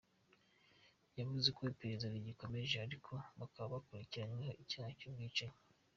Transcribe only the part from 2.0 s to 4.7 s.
rigikomeje ariko bakaba bakurikiranyweho